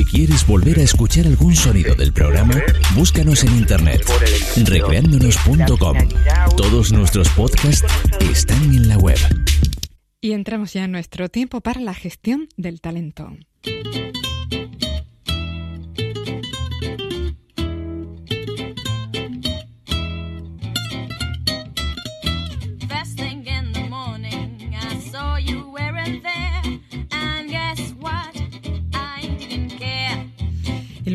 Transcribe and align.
Si 0.00 0.06
quieres 0.06 0.46
volver 0.46 0.78
a 0.78 0.82
escuchar 0.82 1.26
algún 1.26 1.54
sonido 1.54 1.94
del 1.94 2.14
programa, 2.14 2.54
búscanos 2.94 3.44
en 3.44 3.54
internet, 3.54 4.02
recreándonos.com. 4.64 5.98
Todos 6.56 6.90
nuestros 6.90 7.28
podcasts 7.28 7.84
están 8.18 8.62
en 8.74 8.88
la 8.88 8.96
web. 8.96 9.18
Y 10.22 10.32
entramos 10.32 10.72
ya 10.72 10.84
en 10.84 10.92
nuestro 10.92 11.28
tiempo 11.28 11.60
para 11.60 11.82
la 11.82 11.92
gestión 11.92 12.48
del 12.56 12.80
talento. 12.80 13.36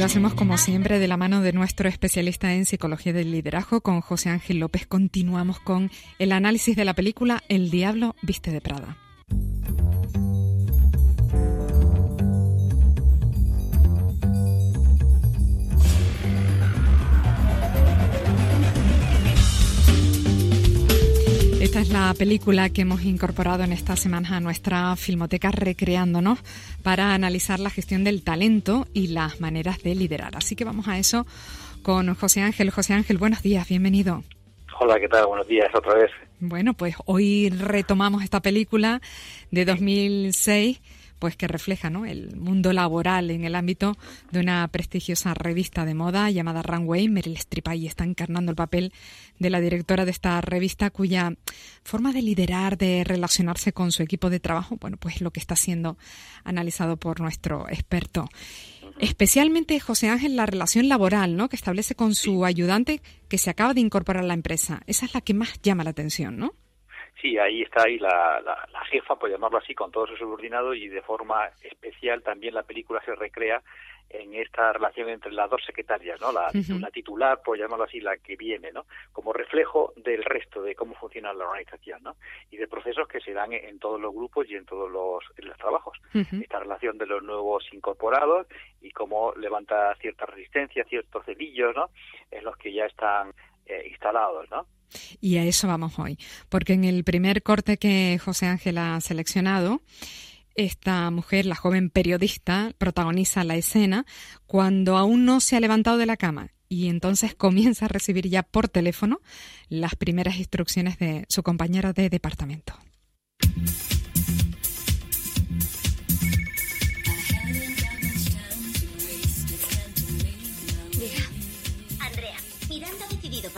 Hacemos 0.05 0.35
como 0.35 0.59
siempre 0.59 0.99
de 0.99 1.07
la 1.07 1.17
mano 1.17 1.41
de 1.41 1.51
nuestro 1.51 1.89
especialista 1.89 2.53
en 2.53 2.67
psicología 2.67 3.11
del 3.11 3.31
liderazgo, 3.31 3.81
con 3.81 4.01
José 4.01 4.29
Ángel 4.29 4.59
López. 4.59 4.85
Continuamos 4.85 5.59
con 5.59 5.89
el 6.19 6.31
análisis 6.31 6.75
de 6.75 6.85
la 6.85 6.93
película 6.93 7.41
El 7.49 7.71
Diablo 7.71 8.15
Viste 8.21 8.51
de 8.51 8.61
Prada. 8.61 8.97
Esta 21.75 21.87
es 21.89 21.91
la 21.91 22.13
película 22.13 22.69
que 22.69 22.83
hemos 22.83 23.03
incorporado 23.03 23.65
en 23.65 23.73
esta 23.73 23.97
semana 23.97 24.37
a 24.37 24.39
nuestra 24.39 24.95
filmoteca 24.95 25.51
recreándonos 25.51 26.39
para 26.83 27.13
analizar 27.13 27.59
la 27.59 27.69
gestión 27.69 28.05
del 28.05 28.23
talento 28.23 28.87
y 28.93 29.07
las 29.07 29.41
maneras 29.41 29.83
de 29.83 29.93
liderar. 29.93 30.37
Así 30.37 30.55
que 30.55 30.63
vamos 30.63 30.87
a 30.87 30.97
eso 30.97 31.25
con 31.83 32.15
José 32.15 32.39
Ángel. 32.39 32.69
José 32.69 32.93
Ángel, 32.93 33.17
buenos 33.17 33.41
días, 33.41 33.67
bienvenido. 33.67 34.23
Hola, 34.79 34.97
¿qué 35.01 35.09
tal? 35.09 35.25
Buenos 35.25 35.49
días 35.49 35.67
otra 35.75 35.95
vez. 35.95 36.11
Bueno, 36.39 36.75
pues 36.75 36.95
hoy 37.03 37.49
retomamos 37.49 38.23
esta 38.23 38.39
película 38.39 39.01
de 39.51 39.65
2006 39.65 40.79
pues 41.19 41.35
que 41.35 41.47
refleja 41.47 41.89
¿no? 41.89 42.05
el 42.05 42.35
mundo 42.35 42.73
laboral 42.73 43.31
en 43.31 43.43
el 43.43 43.55
ámbito 43.55 43.97
de 44.31 44.39
una 44.39 44.67
prestigiosa 44.67 45.33
revista 45.33 45.85
de 45.85 45.93
moda 45.93 46.29
llamada 46.29 46.61
Runway. 46.61 47.09
Meryl 47.09 47.37
Streep 47.37 47.67
ahí 47.67 47.87
está 47.87 48.03
encarnando 48.03 48.51
el 48.51 48.55
papel 48.55 48.93
de 49.39 49.49
la 49.49 49.59
directora 49.59 50.05
de 50.05 50.11
esta 50.11 50.39
revista 50.41 50.89
cuya 50.89 51.33
forma 51.83 52.11
de 52.13 52.21
liderar, 52.21 52.77
de 52.77 53.03
relacionarse 53.03 53.73
con 53.73 53.91
su 53.91 54.03
equipo 54.03 54.29
de 54.29 54.39
trabajo, 54.39 54.77
bueno, 54.79 54.97
pues 54.97 55.21
lo 55.21 55.31
que 55.31 55.39
está 55.39 55.55
siendo 55.55 55.97
analizado 56.43 56.97
por 56.97 57.21
nuestro 57.21 57.67
experto. 57.69 58.29
Especialmente, 58.99 59.79
José 59.79 60.09
Ángel, 60.09 60.35
la 60.35 60.45
relación 60.45 60.87
laboral, 60.87 61.35
¿no? 61.35 61.49
Que 61.49 61.57
establece 61.57 61.95
con 61.95 62.15
su 62.15 62.45
ayudante 62.45 63.01
que 63.27 63.37
se 63.37 63.49
acaba 63.49 63.73
de 63.73 63.81
incorporar 63.81 64.23
a 64.23 64.27
la 64.27 64.33
empresa. 64.33 64.81
Esa 64.87 65.05
es 65.05 65.13
la 65.13 65.21
que 65.21 65.33
más 65.33 65.59
llama 65.61 65.83
la 65.83 65.89
atención, 65.89 66.37
¿no? 66.37 66.53
Sí, 67.25 67.39
ahí 67.39 67.63
está 67.63 67.85
ahí 67.85 67.97
la, 67.97 68.39
la, 68.39 68.85
jefa, 68.91 69.15
por 69.15 69.31
llamarlo 69.31 69.57
así, 69.57 69.73
con 69.73 69.89
todos 69.89 70.09
sus 70.09 70.19
subordinados 70.19 70.75
y 70.75 70.89
de 70.89 71.01
forma 71.01 71.49
especial 71.63 72.21
también 72.21 72.53
la 72.53 72.61
película 72.61 73.01
se 73.03 73.15
recrea 73.15 73.63
en 74.11 74.35
esta 74.35 74.71
relación 74.73 75.09
entre 75.09 75.31
las 75.31 75.49
dos 75.49 75.65
secretarias, 75.65 76.21
¿no? 76.21 76.31
La, 76.31 76.51
titular, 76.91 77.41
por 77.43 77.57
llamarlo 77.57 77.85
así, 77.85 77.99
la 77.99 78.17
que 78.17 78.35
viene, 78.35 78.71
¿no? 78.71 78.85
Como 79.11 79.33
reflejo 79.33 79.91
del 79.95 80.23
resto 80.23 80.61
de 80.61 80.75
cómo 80.75 80.93
funciona 80.93 81.33
la 81.33 81.45
organización, 81.45 82.03
¿no? 82.03 82.15
Y 82.51 82.57
de 82.57 82.67
procesos 82.67 83.07
que 83.07 83.19
se 83.19 83.33
dan 83.33 83.53
en, 83.53 83.79
todos 83.79 83.99
los 83.99 84.13
grupos 84.13 84.47
y 84.47 84.55
en 84.55 84.65
todos 84.67 84.91
los, 84.91 85.23
los 85.37 85.57
trabajos. 85.57 85.97
Esta 86.13 86.59
relación 86.59 86.99
de 86.99 87.07
los 87.07 87.23
nuevos 87.23 87.65
incorporados 87.71 88.45
y 88.83 88.91
cómo 88.91 89.33
levanta 89.35 89.95
cierta 89.95 90.27
resistencia, 90.27 90.83
ciertos 90.83 91.25
cedillos, 91.25 91.75
¿no? 91.75 91.89
En 92.29 92.43
los 92.43 92.55
que 92.57 92.71
ya 92.71 92.85
están 92.85 93.33
eh, 93.65 93.87
instalados, 93.89 94.47
¿no? 94.51 94.67
Y 95.21 95.37
a 95.37 95.43
eso 95.43 95.67
vamos 95.67 95.99
hoy, 95.99 96.17
porque 96.49 96.73
en 96.73 96.83
el 96.83 97.03
primer 97.03 97.43
corte 97.43 97.77
que 97.77 98.19
José 98.23 98.47
Ángel 98.47 98.77
ha 98.77 98.99
seleccionado, 99.01 99.81
esta 100.55 101.11
mujer, 101.11 101.45
la 101.45 101.55
joven 101.55 101.89
periodista, 101.89 102.71
protagoniza 102.77 103.43
la 103.43 103.57
escena 103.57 104.05
cuando 104.45 104.97
aún 104.97 105.25
no 105.25 105.41
se 105.41 105.55
ha 105.55 105.59
levantado 105.59 105.97
de 105.97 106.05
la 106.05 106.17
cama 106.17 106.51
y 106.69 106.87
entonces 106.87 107.35
comienza 107.35 107.85
a 107.85 107.89
recibir 107.89 108.27
ya 108.29 108.43
por 108.43 108.69
teléfono 108.69 109.19
las 109.69 109.95
primeras 109.95 110.37
instrucciones 110.37 110.97
de 110.97 111.25
su 111.29 111.43
compañera 111.43 111.93
de 111.93 112.09
departamento. 112.09 112.73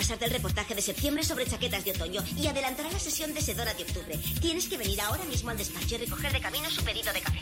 Pasar 0.08 0.20
del 0.20 0.30
reportaje 0.30 0.74
de 0.74 0.82
septiembre 0.82 1.22
sobre 1.22 1.46
chaquetas 1.46 1.84
de 1.84 1.92
otoño 1.92 2.24
y 2.38 2.48
adelantará 2.48 2.90
la 2.90 2.98
sesión 2.98 3.34
de 3.34 3.42
sedora 3.42 3.74
de 3.74 3.84
octubre. 3.84 4.18
Tienes 4.40 4.70
que 4.70 4.78
venir 4.78 5.02
ahora 5.02 5.26
mismo 5.26 5.50
al 5.50 5.58
despacho 5.58 5.96
y 5.96 5.98
recoger 5.98 6.32
de 6.32 6.40
camino 6.40 6.70
su 6.70 6.82
pedido 6.82 7.12
de 7.12 7.20
café. 7.20 7.40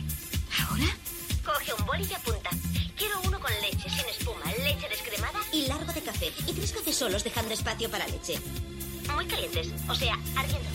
¿Ahora? 0.64 0.86
Coge 1.46 1.74
un 1.80 1.86
boli 1.86 2.08
y 2.10 2.14
apunta. 2.16 2.50
Quiero 2.98 3.22
uno 3.24 3.40
con 3.40 3.52
leche, 3.62 3.88
sin 3.88 4.10
espuma, 4.10 4.52
leche 4.64 4.90
descremada 4.90 5.40
y 5.54 5.68
largo 5.68 5.94
de 5.94 6.02
café. 6.02 6.32
Y 6.48 6.54
tres 6.54 6.72
cafés 6.72 6.96
solos 6.96 7.24
dejando 7.24 7.54
espacio 7.54 7.88
para 7.92 8.08
leche. 8.08 8.40
Muy 9.14 9.28
calientes, 9.28 9.72
o 9.88 9.94
sea, 9.94 10.16
ardiendo. 10.36 10.70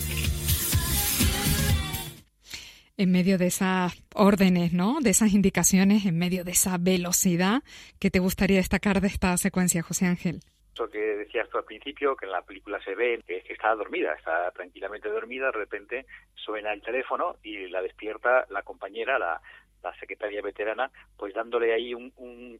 En 2.95 3.11
medio 3.11 3.37
de 3.37 3.47
esas 3.47 3.91
órdenes, 4.13 4.71
¿no? 4.71 4.99
De 5.01 5.09
esas 5.09 5.33
indicaciones, 5.33 6.05
en 6.05 6.17
medio 6.17 6.45
de 6.45 6.51
esa 6.51 6.77
velocidad, 6.77 7.63
¿qué 7.99 8.09
te 8.09 8.19
gustaría 8.19 8.57
destacar 8.57 9.01
de 9.01 9.09
esta 9.09 9.35
secuencia, 9.35 9.83
José 9.83 10.05
Ángel? 10.05 10.39
Eso 10.73 10.89
que 10.89 10.99
decías 10.99 11.49
tú 11.49 11.57
al 11.57 11.65
principio, 11.65 12.15
que 12.15 12.25
en 12.25 12.31
la 12.31 12.43
película 12.43 12.81
se 12.81 12.95
ve 12.95 13.21
que, 13.27 13.43
está 13.49 13.75
dormida, 13.75 14.13
está 14.13 14.51
tranquilamente 14.51 15.09
dormida, 15.09 15.47
de 15.47 15.51
repente 15.51 16.05
suena 16.33 16.71
el 16.71 16.81
teléfono 16.81 17.35
y 17.43 17.67
la 17.67 17.81
despierta 17.81 18.45
la 18.49 18.63
compañera, 18.63 19.19
la, 19.19 19.41
la 19.83 19.93
secretaria 19.95 20.41
veterana, 20.41 20.89
pues 21.17 21.33
dándole 21.33 21.73
ahí 21.73 21.93
un, 21.93 22.11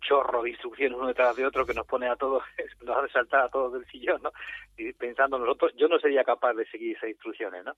chorro 0.02 0.42
de 0.42 0.50
instrucciones 0.50 0.98
uno 0.98 1.08
detrás 1.08 1.36
de 1.36 1.46
otro 1.46 1.66
que 1.66 1.76
nos 1.76 1.86
pone 1.86 2.08
a 2.08 2.16
todos, 2.16 2.44
nos 2.82 2.98
hace 2.98 3.14
saltar 3.14 3.42
a 3.46 3.50
todos 3.50 3.74
del 3.74 3.86
sillón, 3.86 4.22
¿no? 4.24 4.32
Y 4.78 4.92
pensando 4.94 5.38
nosotros, 5.38 5.74
yo 5.78 5.88
no 5.88 6.00
sería 6.00 6.24
capaz 6.24 6.54
de 6.54 6.66
seguir 6.66 6.98
esas 6.98 7.10
instrucciones, 7.10 7.64
¿no? 7.64 7.76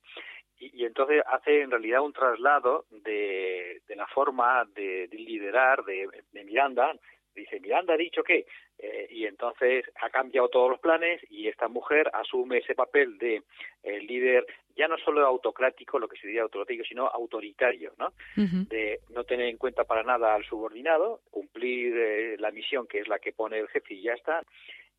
Y, 0.58 0.86
entonces 0.86 1.22
hace 1.28 1.62
en 1.62 1.72
realidad 1.72 2.02
un 2.02 2.14
traslado 2.14 2.86
de, 2.90 3.82
de 3.86 3.96
la 3.96 4.08
forma 4.08 4.66
de, 4.74 5.08
de 5.10 5.18
liderar 5.18 5.84
de, 5.84 6.08
de 6.32 6.44
Miranda, 6.46 6.94
dice, 7.36 7.60
Miranda 7.60 7.94
ha 7.94 7.98
dicho 7.98 8.24
que, 8.24 8.46
eh, 8.78 9.08
y 9.10 9.26
entonces 9.26 9.86
ha 10.02 10.10
cambiado 10.10 10.50
todos 10.50 10.70
los 10.70 10.80
planes 10.80 11.22
y 11.30 11.48
esta 11.48 11.68
mujer 11.68 12.10
asume 12.14 12.60
ese 12.60 12.76
papel 12.76 13.18
de 13.18 13.44
eh, 13.84 14.00
líder 14.02 14.46
ya 14.76 14.88
no 14.88 14.98
solo 14.98 15.26
autocrático, 15.26 16.00
lo 16.00 16.08
que 16.08 16.18
se 16.18 16.28
diría 16.28 16.44
autocrático, 16.44 16.84
sino 16.84 17.08
autoritario, 17.08 17.94
¿no? 17.98 18.14
De 18.36 19.02
no 19.10 19.24
tener 19.24 19.48
en 19.48 19.58
cuenta 19.58 19.84
para 19.84 20.04
nada 20.04 20.34
al 20.34 20.44
subordinado, 20.46 21.22
cumplir 21.30 21.94
eh, 21.96 22.38
la 22.40 22.52
misión 22.52 22.88
que 22.88 23.00
es 23.00 23.08
la 23.08 23.20
que 23.20 23.34
pone 23.34 23.60
el 23.60 23.68
jefe 23.68 23.94
y 23.94 24.02
ya 24.02 24.14
está, 24.14 24.42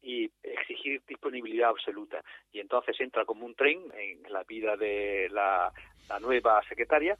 y 0.00 0.30
exigir 0.42 1.02
disponibilidad 1.08 1.70
absoluta. 1.70 2.22
Y 2.52 2.60
entonces 2.60 3.00
entra 3.00 3.24
como 3.24 3.46
un 3.46 3.54
tren 3.54 3.80
en 3.96 4.32
la 4.32 4.44
vida 4.44 4.76
de 4.76 5.28
la, 5.30 5.72
la 6.08 6.20
nueva 6.20 6.62
secretaria 6.68 7.18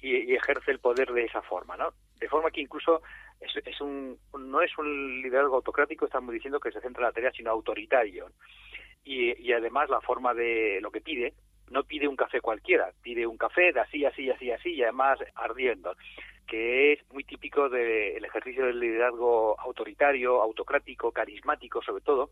y, 0.00 0.32
y, 0.32 0.34
ejerce 0.34 0.70
el 0.72 0.80
poder 0.80 1.12
de 1.12 1.24
esa 1.24 1.42
forma, 1.42 1.76
¿no? 1.76 1.90
De 2.18 2.28
forma 2.28 2.50
que 2.50 2.62
incluso 2.62 3.02
es, 3.42 3.80
un, 3.80 4.18
no 4.38 4.62
es 4.62 4.76
un 4.78 5.22
liderazgo 5.22 5.56
autocrático, 5.56 6.06
estamos 6.06 6.32
diciendo 6.32 6.60
que 6.60 6.72
se 6.72 6.80
centra 6.80 7.02
en 7.02 7.06
la 7.08 7.12
tarea, 7.12 7.32
sino 7.32 7.50
autoritario. 7.50 8.30
Y, 9.04 9.38
y 9.40 9.52
además 9.52 9.90
la 9.90 10.00
forma 10.00 10.32
de 10.34 10.78
lo 10.80 10.90
que 10.90 11.00
pide, 11.00 11.34
no 11.70 11.84
pide 11.84 12.06
un 12.06 12.16
café 12.16 12.40
cualquiera, 12.40 12.92
pide 13.02 13.26
un 13.26 13.38
café 13.38 13.72
de 13.72 13.80
así, 13.80 14.04
así, 14.04 14.30
así, 14.30 14.50
así, 14.50 14.74
y 14.74 14.82
además 14.82 15.18
ardiendo, 15.34 15.96
que 16.46 16.92
es 16.92 17.12
muy 17.12 17.24
típico 17.24 17.68
del 17.68 18.24
ejercicio 18.24 18.66
del 18.66 18.78
liderazgo 18.78 19.58
autoritario, 19.58 20.42
autocrático, 20.42 21.12
carismático 21.12 21.82
sobre 21.82 22.02
todo, 22.02 22.30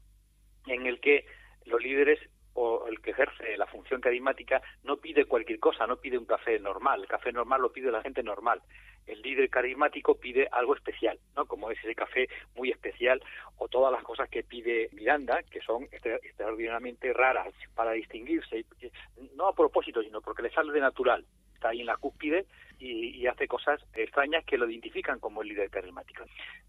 en 0.67 0.87
el 0.87 1.01
que 1.01 1.25
los 1.65 1.83
líderes 1.83 2.19
o 2.63 2.87
el 2.87 3.01
que 3.01 3.13
ejerce 3.13 3.57
la 3.57 3.67
función 3.67 4.03
carismática 4.03 4.61
no 4.85 4.99
pide 4.99 5.25
cualquier 5.25 5.59
cosa, 5.59 5.87
no 5.87 5.97
pide 5.97 6.19
un 6.19 6.27
café 6.27 6.59
normal, 6.59 7.01
el 7.01 7.09
café 7.09 7.33
normal 7.33 7.63
lo 7.63 7.73
pide 7.73 7.91
la 7.91 8.03
gente 8.03 8.23
normal. 8.23 8.61
El 9.07 9.23
líder 9.23 9.49
carismático 9.49 10.17
pide 10.21 10.47
algo 10.53 10.77
especial, 10.77 11.19
¿no? 11.35 11.47
Como 11.47 11.71
es 11.71 11.79
ese 11.79 11.95
café 11.95 12.29
muy 12.55 12.71
especial 12.71 13.23
o 13.57 13.67
todas 13.67 13.91
las 13.91 14.03
cosas 14.03 14.29
que 14.29 14.43
pide 14.43 14.91
Miranda, 14.93 15.43
que 15.51 15.63
son 15.63 15.85
extraordinariamente 15.85 17.15
raras 17.15 17.53
para 17.75 17.93
distinguirse, 17.93 18.67
no 19.35 19.49
a 19.49 19.55
propósito, 19.55 20.03
sino 20.03 20.21
porque 20.21 20.43
le 20.43 20.51
sale 20.51 20.71
de 20.71 20.81
natural. 20.81 21.25
Está 21.55 21.71
ahí 21.71 21.81
en 21.81 21.87
la 21.87 21.97
cúspide 21.97 22.45
y, 22.79 23.17
y 23.17 23.27
hace 23.27 23.49
cosas 23.49 23.81
extrañas 23.95 24.45
que 24.45 24.59
lo 24.59 24.69
identifican 24.69 25.19
como 25.19 25.41
el 25.41 25.49
líder 25.49 25.71
carismático. 25.71 26.25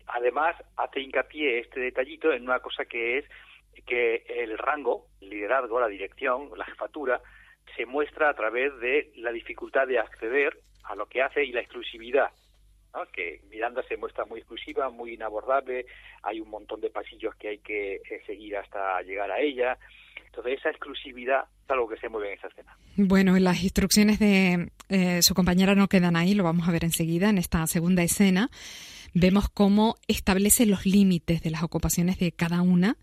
Además, 0.07 0.55
hace 0.77 1.01
hincapié 1.01 1.59
este 1.59 1.81
detallito 1.81 2.31
en 2.31 2.44
una 2.44 2.59
cosa 2.59 2.85
que 2.85 3.17
es 3.17 3.25
que 3.86 4.24
el 4.28 4.57
rango, 4.57 5.07
el 5.22 5.30
liderazgo, 5.30 5.80
la 5.80 5.88
dirección, 5.88 6.50
la 6.57 6.66
jefatura, 6.66 7.22
se 7.75 7.86
muestra 7.86 8.30
a 8.30 8.33
través 8.33 8.78
de 8.80 9.12
la 9.18 9.31
dificultad 9.31 9.88
de 9.88 10.00
acceder 10.00 10.57
a 10.83 10.95
lo 10.95 11.07
que 11.07 11.22
hace 11.22 11.44
y 11.44 11.51
la 11.51 11.62
exclusividad. 11.62 12.30
que 13.13 13.42
Miranda 13.50 13.83
se 13.83 13.98
muestra 13.98 14.25
muy 14.25 14.39
exclusiva, 14.39 14.89
muy 14.89 15.13
inabordable, 15.13 15.86
hay 16.24 16.39
un 16.39 16.50
montón 16.50 16.81
de 16.81 16.89
pasillos 16.89 17.36
que 17.36 17.50
hay 17.50 17.57
que 17.60 17.95
eh, 17.95 18.22
seguir 18.25 18.57
hasta 18.57 19.01
llegar 19.01 19.31
a 19.31 19.39
ella. 19.39 19.78
Entonces 20.25 20.60
esa 20.60 20.69
exclusividad 20.69 21.45
es 21.63 21.69
algo 21.69 21.89
que 21.89 21.98
se 21.98 22.10
mueve 22.10 22.31
en 22.31 22.38
esa 22.38 22.48
escena. 22.48 22.78
Bueno, 22.95 23.38
las 23.39 23.63
instrucciones 23.63 24.19
de 24.19 24.72
eh, 24.89 25.22
su 25.22 25.33
compañera 25.33 25.75
no 25.75 25.88
quedan 25.88 26.16
ahí, 26.16 26.33
lo 26.33 26.44
vamos 26.44 26.68
a 26.68 26.72
ver 26.72 26.83
enseguida 26.83 27.30
en 27.30 27.38
esta 27.38 27.66
segunda 27.68 28.04
escena. 28.04 28.50
Vemos 29.13 29.50
cómo 29.50 29.95
establece 30.07 30.66
los 30.66 30.86
límites 30.86 31.42
de 31.42 31.51
las 31.51 31.63
ocupaciones 31.63 32.18
de 32.18 32.31
cada 32.31 32.62
una, 32.62 32.95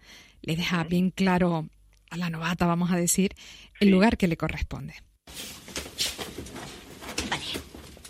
le 0.43 0.56
deja 0.56 0.85
bien 0.85 1.11
claro 1.11 1.69
a 2.11 2.17
la 2.17 2.31
novata, 2.31 2.67
vamos 2.67 2.90
a 2.90 2.96
decir, 2.96 3.35
el 3.81 3.90
lugar 3.90 4.17
que 4.17 4.29
le 4.29 4.37
corresponde. 4.37 4.94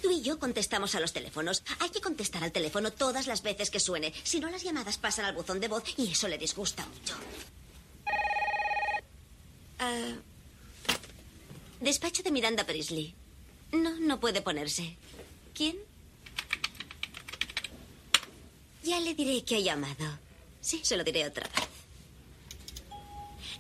Tú 0.03 0.11
y 0.11 0.23
yo 0.23 0.39
contestamos 0.39 0.95
a 0.95 1.01
los 1.01 1.13
teléfonos. 1.13 1.63
Hay 1.81 1.91
que 1.91 2.01
contestar 2.01 2.43
al 2.43 2.53
teléfono 2.53 2.93
todas 2.93 3.27
las 3.27 3.43
veces 3.43 3.71
que 3.71 3.81
suene. 3.81 4.13
Si 4.23 4.41
no, 4.41 4.49
las 4.49 4.63
llamadas 4.63 4.97
pasan 4.97 5.27
al 5.27 5.35
buzón 5.35 5.61
de 5.61 5.69
voz 5.69 5.83
y 5.99 6.13
eso 6.13 6.29
le 6.29 6.39
disgusta 6.39 6.87
mucho. 6.87 7.15
Ah, 9.79 10.15
despacho 11.81 12.23
de 12.23 12.31
Miranda 12.31 12.65
Priestley. 12.65 13.15
No, 13.73 13.99
no 14.01 14.19
puede 14.19 14.41
ponerse. 14.41 14.97
¿Quién? 15.53 15.77
Ya 18.83 19.01
le 19.01 19.15
diré 19.15 19.45
que 19.45 19.57
ha 19.57 19.61
llamado. 19.61 20.19
Sí, 20.61 20.81
se 20.85 20.97
lo 20.97 21.05
diré 21.05 21.27
otra 21.27 21.47
vez. 21.49 21.69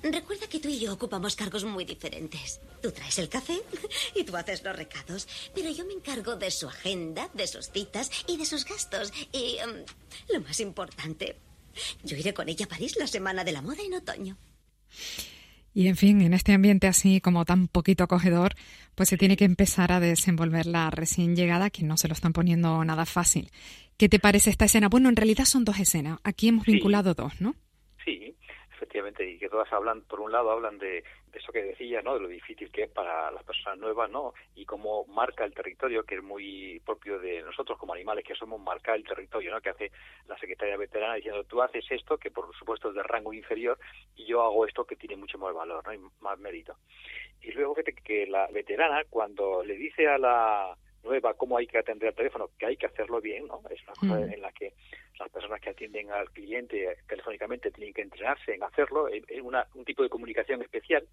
Recuerda 0.02 0.46
que 0.48 0.60
tú 0.60 0.68
y 0.68 0.78
yo 0.78 0.92
ocupamos 0.92 1.34
cargos 1.34 1.64
muy 1.64 1.84
diferentes. 1.84 2.60
Tú 2.80 2.92
traes 2.92 3.18
el 3.18 3.28
café 3.28 3.60
y 4.14 4.24
tú 4.24 4.36
haces 4.36 4.62
los 4.62 4.76
recados, 4.76 5.26
pero 5.54 5.70
yo 5.70 5.84
me 5.84 5.94
encargo 5.94 6.36
de 6.36 6.50
su 6.50 6.68
agenda, 6.68 7.28
de 7.34 7.46
sus 7.46 7.70
citas 7.70 8.10
y 8.26 8.36
de 8.36 8.44
sus 8.44 8.64
gastos. 8.64 9.12
Y 9.32 9.56
em, 9.58 9.84
lo 10.32 10.40
más 10.40 10.60
importante, 10.60 11.36
yo 12.04 12.16
iré 12.16 12.32
con 12.32 12.48
ella 12.48 12.66
a 12.66 12.68
París 12.68 12.96
la 12.96 13.06
semana 13.06 13.44
de 13.44 13.52
la 13.52 13.62
moda 13.62 13.82
en 13.84 13.94
otoño. 13.94 14.36
Y 15.74 15.86
en 15.86 15.96
fin, 15.96 16.22
en 16.22 16.34
este 16.34 16.52
ambiente 16.52 16.86
así 16.86 17.20
como 17.20 17.44
tan 17.44 17.68
poquito 17.68 18.04
acogedor, 18.04 18.54
pues 18.94 19.08
se 19.08 19.16
tiene 19.16 19.36
que 19.36 19.44
empezar 19.44 19.92
a 19.92 20.00
desenvolver 20.00 20.66
la 20.66 20.90
recién 20.90 21.36
llegada, 21.36 21.70
que 21.70 21.84
no 21.84 21.96
se 21.96 22.08
lo 22.08 22.14
están 22.14 22.32
poniendo 22.32 22.84
nada 22.84 23.04
fácil. 23.04 23.50
¿Qué 23.96 24.08
te 24.08 24.18
parece 24.18 24.50
esta 24.50 24.64
escena? 24.64 24.88
Bueno, 24.88 25.08
en 25.08 25.16
realidad 25.16 25.44
son 25.44 25.64
dos 25.64 25.78
escenas. 25.78 26.18
Aquí 26.24 26.48
hemos 26.48 26.66
vinculado 26.66 27.14
dos, 27.14 27.40
¿no? 27.40 27.54
Sí, 28.04 28.34
efectivamente, 28.78 29.28
y 29.28 29.38
que 29.38 29.48
todas 29.48 29.72
hablan, 29.72 30.02
por 30.02 30.20
un 30.20 30.30
lado, 30.30 30.50
hablan 30.50 30.78
de, 30.78 31.02
eso 31.32 31.52
que 31.52 31.62
decía, 31.62 32.00
¿no? 32.00 32.14
De 32.14 32.20
lo 32.20 32.28
difícil 32.28 32.70
que 32.70 32.84
es 32.84 32.90
para 32.90 33.30
las 33.30 33.42
personas 33.44 33.78
nuevas, 33.78 34.10
¿no? 34.10 34.34
Y 34.54 34.64
cómo 34.64 35.04
marca 35.06 35.44
el 35.44 35.52
territorio, 35.52 36.04
que 36.04 36.16
es 36.16 36.22
muy 36.22 36.80
propio 36.86 37.18
de 37.18 37.42
nosotros 37.42 37.78
como 37.78 37.94
animales, 37.94 38.24
que 38.24 38.34
somos 38.34 38.60
marcar 38.60 38.96
el 38.96 39.04
territorio, 39.04 39.50
¿no? 39.50 39.60
Que 39.60 39.70
hace 39.70 39.92
la 40.26 40.38
secretaria 40.38 40.76
veterana 40.76 41.14
diciendo, 41.14 41.44
tú 41.44 41.60
haces 41.60 41.84
esto, 41.90 42.16
que 42.16 42.30
por 42.30 42.54
supuesto 42.56 42.88
es 42.88 42.94
de 42.94 43.02
rango 43.02 43.32
inferior, 43.32 43.78
y 44.16 44.26
yo 44.26 44.42
hago 44.42 44.66
esto 44.66 44.84
que 44.84 44.96
tiene 44.96 45.16
mucho 45.16 45.38
más 45.38 45.54
valor, 45.54 45.84
¿no? 45.86 45.92
Y 45.92 46.00
más 46.20 46.38
mérito. 46.38 46.76
Y 47.42 47.52
luego 47.52 47.74
fíjate 47.74 47.94
que 48.02 48.26
la 48.26 48.46
veterana, 48.48 49.04
cuando 49.10 49.62
le 49.64 49.74
dice 49.74 50.08
a 50.08 50.18
la 50.18 50.76
nueva 51.08 51.34
cómo 51.34 51.56
hay 51.58 51.66
que 51.66 51.78
atender 51.78 52.10
el 52.10 52.14
teléfono, 52.14 52.50
que 52.58 52.66
hay 52.66 52.76
que 52.76 52.86
hacerlo 52.86 53.20
bien, 53.20 53.46
¿no? 53.46 53.60
Es 53.70 53.82
una 53.82 53.94
cosa 53.94 54.26
mm. 54.26 54.32
en 54.32 54.42
la 54.42 54.52
que 54.52 54.74
las 55.18 55.28
personas 55.30 55.60
que 55.60 55.70
atienden 55.70 56.10
al 56.10 56.30
cliente 56.30 56.96
telefónicamente 57.08 57.70
tienen 57.70 57.94
que 57.94 58.02
entrenarse 58.02 58.54
en 58.54 58.62
hacerlo, 58.62 59.08
es 59.08 59.24
un 59.42 59.84
tipo 59.84 60.02
de 60.02 60.08
comunicación 60.08 60.62
especial. 60.62 61.06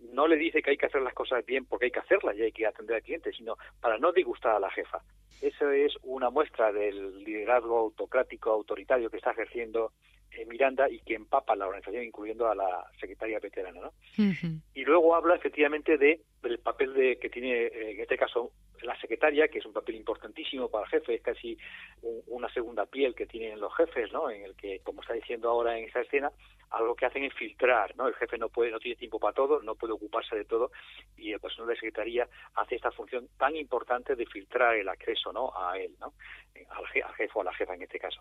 No 0.00 0.28
le 0.28 0.36
dice 0.36 0.62
que 0.62 0.70
hay 0.70 0.76
que 0.76 0.86
hacer 0.86 1.02
las 1.02 1.12
cosas 1.12 1.44
bien 1.44 1.66
porque 1.66 1.86
hay 1.86 1.90
que 1.90 1.98
hacerlas 1.98 2.36
y 2.36 2.42
hay 2.42 2.52
que 2.52 2.66
atender 2.66 2.96
al 2.96 3.02
cliente, 3.02 3.32
sino 3.32 3.56
para 3.80 3.98
no 3.98 4.12
disgustar 4.12 4.54
a 4.54 4.60
la 4.60 4.70
jefa. 4.70 5.02
Eso 5.40 5.70
es 5.70 5.94
una 6.02 6.30
muestra 6.30 6.72
del 6.72 7.24
liderazgo 7.24 7.78
autocrático, 7.78 8.50
autoritario 8.50 9.10
que 9.10 9.18
está 9.18 9.32
ejerciendo 9.32 9.92
eh, 10.32 10.44
Miranda 10.46 10.88
y 10.90 11.00
que 11.00 11.14
empapa 11.14 11.56
la 11.56 11.66
organización, 11.66 12.04
incluyendo 12.04 12.48
a 12.48 12.54
la 12.54 12.84
secretaria 13.00 13.38
veterana. 13.38 13.80
¿no? 13.80 13.92
Y 14.74 14.84
luego 14.84 15.14
habla 15.14 15.36
efectivamente 15.36 15.96
de, 15.96 16.20
del 16.42 16.58
papel 16.58 16.92
de, 16.94 17.18
que 17.18 17.30
tiene, 17.30 17.66
eh, 17.66 17.92
en 17.92 18.00
este 18.00 18.18
caso, 18.18 18.52
la 18.82 18.98
que 19.18 19.58
es 19.58 19.66
un 19.66 19.72
papel 19.72 19.96
importantísimo 19.96 20.68
para 20.68 20.84
el 20.84 20.90
jefe, 20.90 21.14
es 21.16 21.22
casi 21.22 21.58
una 22.28 22.52
segunda 22.52 22.86
piel 22.86 23.14
que 23.14 23.26
tienen 23.26 23.60
los 23.60 23.74
jefes, 23.74 24.12
¿no? 24.12 24.30
En 24.30 24.42
el 24.42 24.54
que, 24.54 24.80
como 24.80 25.02
está 25.02 25.14
diciendo 25.14 25.50
ahora 25.50 25.76
en 25.76 25.84
esa 25.84 26.00
escena, 26.00 26.30
algo 26.70 26.94
que 26.94 27.06
hacen 27.06 27.24
es 27.24 27.34
filtrar, 27.34 27.96
¿no? 27.96 28.08
El 28.08 28.14
jefe 28.14 28.38
no 28.38 28.48
puede, 28.48 28.70
no 28.70 28.78
tiene 28.78 28.96
tiempo 28.96 29.18
para 29.18 29.34
todo, 29.34 29.62
no 29.62 29.74
puede 29.74 29.92
ocuparse 29.92 30.36
de 30.36 30.44
todo, 30.44 30.70
y 31.16 31.32
el 31.32 31.40
personal 31.40 31.68
de 31.68 31.74
secretaría 31.74 32.28
hace 32.54 32.76
esta 32.76 32.90
función 32.90 33.28
tan 33.36 33.56
importante 33.56 34.14
de 34.14 34.26
filtrar 34.26 34.76
el 34.76 34.88
acceso, 34.88 35.32
¿no? 35.32 35.52
A 35.56 35.78
él, 35.78 35.94
¿no? 36.00 36.14
Al, 36.70 36.86
jefe 36.86 37.28
o 37.34 37.40
a 37.40 37.44
la 37.44 37.54
jefa 37.54 37.74
en 37.74 37.82
este 37.82 37.98
caso. 37.98 38.20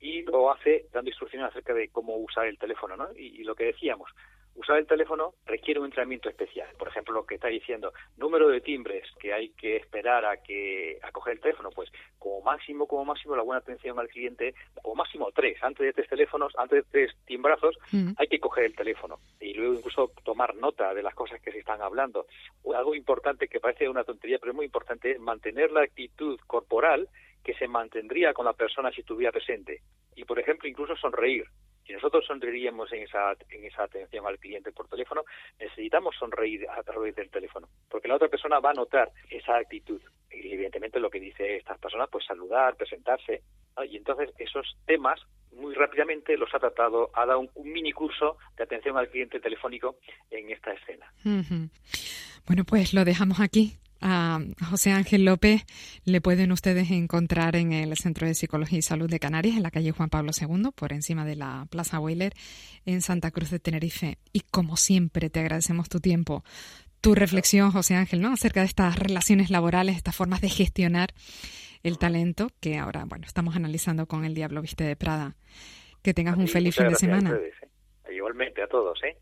Y 0.00 0.22
lo 0.22 0.50
hace 0.52 0.86
dando 0.92 1.10
instrucciones 1.10 1.48
acerca 1.48 1.74
de 1.74 1.88
cómo 1.88 2.16
usar 2.16 2.46
el 2.46 2.58
teléfono, 2.58 2.96
¿no? 2.96 3.08
y 3.14 3.44
lo 3.44 3.54
que 3.54 3.64
decíamos, 3.64 4.10
Usar 4.54 4.78
el 4.78 4.86
teléfono 4.86 5.34
requiere 5.46 5.80
un 5.80 5.86
entrenamiento 5.86 6.28
especial. 6.28 6.68
Por 6.78 6.88
ejemplo, 6.88 7.14
lo 7.14 7.26
que 7.26 7.36
está 7.36 7.48
diciendo, 7.48 7.92
número 8.16 8.48
de 8.48 8.60
timbres 8.60 9.08
que 9.18 9.32
hay 9.32 9.50
que 9.50 9.76
esperar 9.76 10.24
a 10.24 10.36
que 10.36 10.98
a 11.02 11.10
coger 11.10 11.34
el 11.34 11.40
teléfono, 11.40 11.70
pues 11.70 11.90
como 12.18 12.42
máximo, 12.42 12.86
como 12.86 13.04
máximo, 13.04 13.34
la 13.34 13.42
buena 13.42 13.60
atención 13.60 13.98
al 13.98 14.08
cliente, 14.08 14.54
como 14.82 14.96
máximo 14.96 15.30
tres, 15.32 15.62
antes 15.62 15.86
de 15.86 15.92
tres 15.92 16.08
teléfonos, 16.08 16.52
antes 16.56 16.84
de 16.84 16.90
tres 16.90 17.16
timbrazos, 17.24 17.78
mm. 17.92 18.12
hay 18.16 18.28
que 18.28 18.40
coger 18.40 18.64
el 18.64 18.76
teléfono 18.76 19.18
y 19.40 19.54
luego 19.54 19.74
incluso 19.74 20.12
tomar 20.22 20.54
nota 20.54 20.94
de 20.94 21.02
las 21.02 21.14
cosas 21.14 21.40
que 21.40 21.52
se 21.52 21.58
están 21.58 21.80
hablando. 21.80 22.26
Algo 22.74 22.94
importante 22.94 23.48
que 23.48 23.60
parece 23.60 23.88
una 23.88 24.04
tontería, 24.04 24.38
pero 24.38 24.52
es 24.52 24.56
muy 24.56 24.66
importante, 24.66 25.12
es 25.12 25.20
mantener 25.20 25.70
la 25.72 25.82
actitud 25.82 26.38
corporal 26.46 27.08
que 27.42 27.54
se 27.54 27.68
mantendría 27.68 28.32
con 28.32 28.44
la 28.44 28.52
persona 28.52 28.90
si 28.92 29.00
estuviera 29.00 29.32
presente. 29.32 29.82
Y, 30.14 30.24
por 30.24 30.38
ejemplo, 30.38 30.68
incluso 30.68 30.96
sonreír. 30.96 31.44
Si 31.86 31.92
nosotros 31.92 32.24
sonreiríamos 32.26 32.92
en 32.92 33.02
esa, 33.02 33.32
en 33.50 33.64
esa 33.64 33.84
atención 33.84 34.26
al 34.26 34.38
cliente 34.38 34.72
por 34.72 34.88
teléfono, 34.88 35.24
necesitamos 35.58 36.14
sonreír 36.16 36.66
a 36.68 36.82
través 36.82 37.14
del 37.16 37.30
teléfono, 37.30 37.68
porque 37.88 38.08
la 38.08 38.16
otra 38.16 38.28
persona 38.28 38.60
va 38.60 38.70
a 38.70 38.74
notar 38.74 39.10
esa 39.30 39.56
actitud. 39.56 40.00
Y 40.30 40.52
evidentemente 40.52 41.00
lo 41.00 41.10
que 41.10 41.20
dice 41.20 41.56
estas 41.56 41.78
personas, 41.78 42.08
pues 42.10 42.24
saludar, 42.24 42.76
presentarse. 42.76 43.42
Y 43.88 43.96
entonces 43.96 44.30
esos 44.38 44.76
temas 44.86 45.20
muy 45.52 45.74
rápidamente 45.74 46.36
los 46.36 46.54
ha 46.54 46.58
tratado, 46.58 47.10
ha 47.14 47.26
dado 47.26 47.40
un, 47.40 47.72
mini 47.72 47.92
curso 47.92 48.38
de 48.56 48.64
atención 48.64 48.96
al 48.96 49.08
cliente 49.08 49.40
telefónico 49.40 49.96
en 50.30 50.50
esta 50.50 50.72
escena. 50.72 51.12
Bueno, 52.46 52.64
pues 52.64 52.94
lo 52.94 53.04
dejamos 53.04 53.40
aquí 53.40 53.76
a 54.02 54.40
José 54.68 54.90
Ángel 54.90 55.24
López 55.24 55.64
le 56.04 56.20
pueden 56.20 56.52
ustedes 56.52 56.90
encontrar 56.90 57.56
en 57.56 57.72
el 57.72 57.96
Centro 57.96 58.26
de 58.26 58.34
Psicología 58.34 58.78
y 58.78 58.82
Salud 58.82 59.08
de 59.08 59.20
Canarias, 59.20 59.56
en 59.56 59.62
la 59.62 59.70
calle 59.70 59.92
Juan 59.92 60.10
Pablo 60.10 60.32
II, 60.38 60.70
por 60.74 60.92
encima 60.92 61.24
de 61.24 61.36
la 61.36 61.66
Plaza 61.70 62.00
Weiler, 62.00 62.34
en 62.84 63.00
Santa 63.00 63.30
Cruz 63.30 63.50
de 63.50 63.60
Tenerife. 63.60 64.18
Y 64.32 64.40
como 64.40 64.76
siempre, 64.76 65.30
te 65.30 65.40
agradecemos 65.40 65.88
tu 65.88 66.00
tiempo, 66.00 66.44
tu 67.00 67.14
reflexión, 67.14 67.70
José 67.70 67.94
Ángel, 67.94 68.20
¿no? 68.20 68.32
acerca 68.32 68.60
de 68.60 68.66
estas 68.66 68.98
relaciones 68.98 69.50
laborales, 69.50 69.96
estas 69.96 70.16
formas 70.16 70.40
de 70.40 70.48
gestionar 70.48 71.14
el 71.82 71.98
talento 71.98 72.48
que 72.60 72.78
ahora, 72.78 73.04
bueno, 73.06 73.26
estamos 73.26 73.56
analizando 73.56 74.06
con 74.06 74.24
el 74.24 74.34
Diablo 74.34 74.62
Viste 74.62 74.84
de 74.84 74.96
Prada. 74.96 75.36
Que 76.02 76.14
tengas 76.14 76.36
un 76.36 76.48
feliz 76.48 76.74
fin 76.74 76.88
de 76.88 76.96
semana. 76.96 77.30
¿eh? 77.30 78.14
Igualmente 78.14 78.62
a 78.62 78.66
todos, 78.66 78.98
¿eh? 79.04 79.16